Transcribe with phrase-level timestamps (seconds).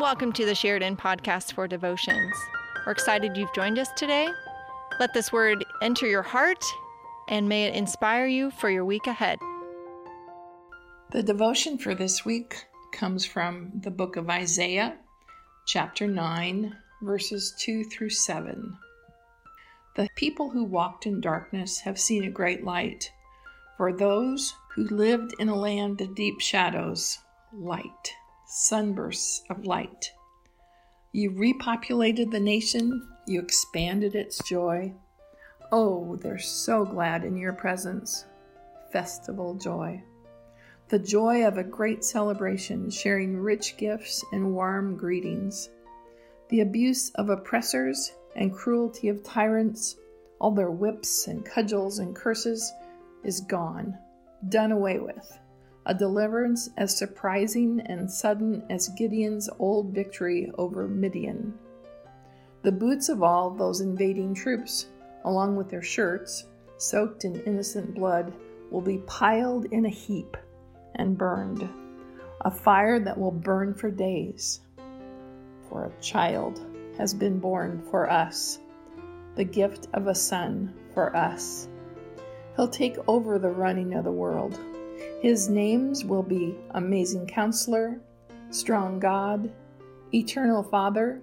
[0.00, 2.34] Welcome to the Sheridan Podcast for Devotions.
[2.86, 4.30] We're excited you've joined us today.
[4.98, 6.64] Let this word enter your heart
[7.28, 9.38] and may it inspire you for your week ahead.
[11.12, 14.96] The devotion for this week comes from the book of Isaiah,
[15.66, 18.74] chapter 9, verses 2 through 7.
[19.96, 23.12] The people who walked in darkness have seen a great light.
[23.76, 27.18] For those who lived in a land of deep shadows,
[27.52, 28.14] light,
[28.52, 30.10] sunbursts of light.
[31.12, 34.92] You repopulated the nation, you expanded its joy.
[35.70, 38.26] Oh, they're so glad in your presence.
[38.92, 40.02] Festival joy.
[40.88, 45.70] The joy of a great celebration, sharing rich gifts and warm greetings.
[46.48, 49.94] The abuse of oppressors and cruelty of tyrants,
[50.40, 52.72] all their whips and cudgels and curses,
[53.22, 53.96] is gone,
[54.48, 55.38] done away with.
[55.90, 61.58] A deliverance as surprising and sudden as Gideon's old victory over Midian.
[62.62, 64.86] The boots of all those invading troops,
[65.24, 68.32] along with their shirts, soaked in innocent blood,
[68.70, 70.36] will be piled in a heap
[70.94, 71.68] and burned,
[72.42, 74.60] a fire that will burn for days.
[75.68, 76.64] For a child
[76.98, 78.60] has been born for us,
[79.34, 81.66] the gift of a son for us.
[82.54, 84.56] He'll take over the running of the world.
[85.20, 88.00] His names will be Amazing Counselor,
[88.50, 89.52] Strong God,
[90.12, 91.20] Eternal Father,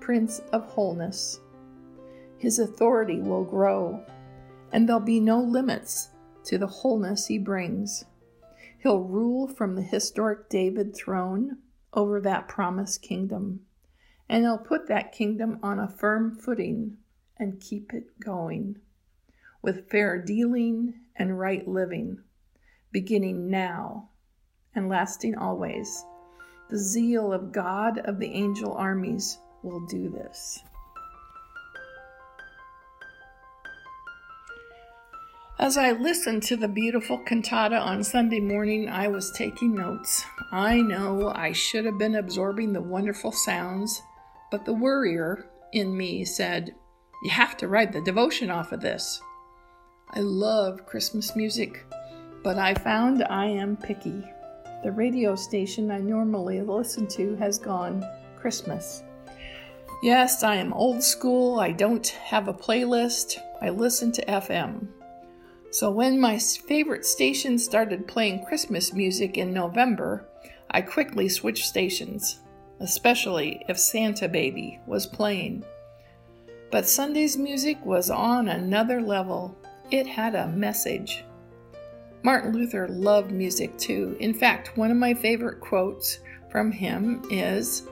[0.00, 1.40] Prince of Wholeness.
[2.38, 4.04] His authority will grow,
[4.72, 6.10] and there'll be no limits
[6.44, 8.04] to the wholeness he brings.
[8.80, 11.58] He'll rule from the historic David throne
[11.92, 13.60] over that promised kingdom,
[14.28, 16.98] and he'll put that kingdom on a firm footing
[17.38, 18.78] and keep it going
[19.62, 22.18] with fair dealing and right living,
[22.92, 24.08] beginning now
[24.74, 26.04] and lasting always.
[26.70, 30.60] The zeal of God of the angel armies will do this.
[35.60, 40.24] As I listened to the beautiful cantata on Sunday morning, I was taking notes.
[40.52, 44.00] I know I should have been absorbing the wonderful sounds,
[44.52, 46.76] but the worrier in me said,
[47.24, 49.20] You have to write the devotion off of this.
[50.10, 51.84] I love Christmas music,
[52.42, 54.24] but I found I am picky.
[54.82, 58.04] The radio station I normally listen to has gone
[58.36, 59.02] Christmas.
[60.02, 61.58] Yes, I am old school.
[61.58, 63.38] I don't have a playlist.
[63.60, 64.86] I listen to FM.
[65.70, 70.26] So when my favorite station started playing Christmas music in November,
[70.70, 72.38] I quickly switched stations,
[72.80, 75.64] especially if Santa Baby was playing.
[76.70, 79.58] But Sunday's music was on another level.
[79.90, 81.24] It had a message.
[82.22, 84.16] Martin Luther loved music too.
[84.20, 86.18] In fact, one of my favorite quotes
[86.50, 87.86] from him is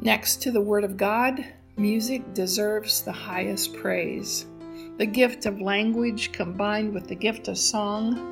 [0.00, 1.44] Next to the Word of God,
[1.76, 4.46] music deserves the highest praise.
[4.98, 8.26] The gift of language combined with the gift of song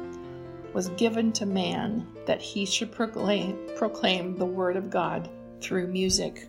[0.72, 5.28] was given to man that he should proclaim, proclaim the Word of God
[5.60, 6.48] through music.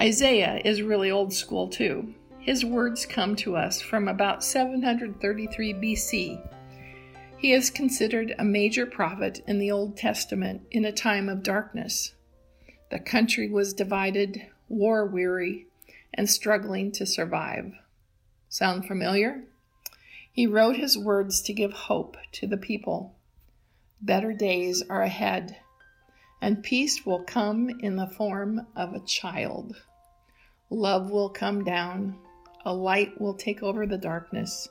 [0.00, 2.14] Isaiah is really old school too.
[2.38, 6.48] His words come to us from about 733 BC.
[7.42, 12.14] He is considered a major prophet in the Old Testament in a time of darkness.
[12.92, 15.66] The country was divided, war weary,
[16.14, 17.72] and struggling to survive.
[18.48, 19.42] Sound familiar?
[20.30, 23.16] He wrote his words to give hope to the people.
[24.00, 25.56] Better days are ahead,
[26.40, 29.74] and peace will come in the form of a child.
[30.70, 32.16] Love will come down,
[32.64, 34.68] a light will take over the darkness,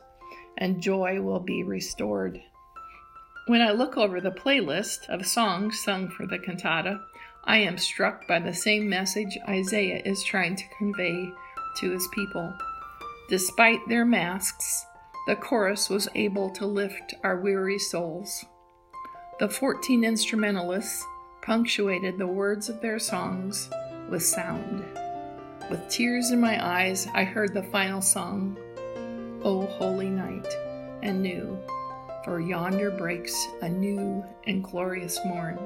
[0.57, 2.41] and joy will be restored.
[3.51, 7.01] When I look over the playlist of songs sung for the cantata,
[7.43, 11.29] I am struck by the same message Isaiah is trying to convey
[11.79, 12.53] to his people.
[13.27, 14.85] Despite their masks,
[15.27, 18.45] the chorus was able to lift our weary souls.
[19.39, 21.05] The 14 instrumentalists
[21.41, 23.69] punctuated the words of their songs
[24.09, 24.85] with sound.
[25.69, 28.57] With tears in my eyes, I heard the final song,
[29.43, 30.47] O Holy Night,
[31.03, 31.61] and knew,
[32.23, 35.59] for yonder breaks a new and glorious morn.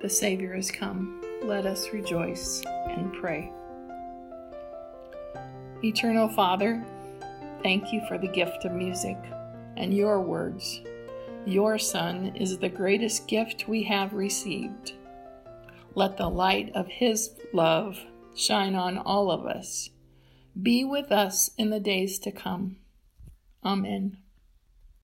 [0.00, 1.22] The Savior has come.
[1.42, 3.52] Let us rejoice and pray.
[5.82, 6.84] Eternal Father,
[7.62, 9.16] thank you for the gift of music
[9.76, 10.80] and your words.
[11.46, 14.92] Your Son is the greatest gift we have received.
[15.94, 17.98] Let the light of His love
[18.34, 19.90] shine on all of us.
[20.60, 22.76] Be with us in the days to come.
[23.64, 24.18] Amen.